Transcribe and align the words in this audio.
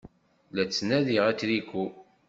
La 0.55 0.63
d-ttnadiɣ 0.63 1.23
atriku. 1.31 1.85